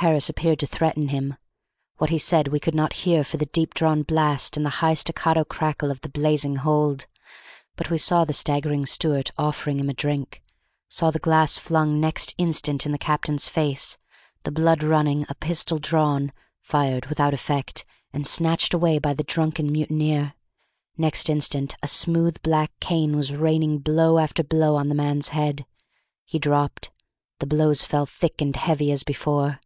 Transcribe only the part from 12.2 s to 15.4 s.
instant in the captain's face, the blood running, a